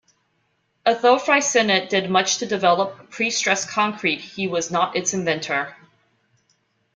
[0.83, 5.75] Although Freyssinet did much to develop prestressed concrete, he was not its inventor.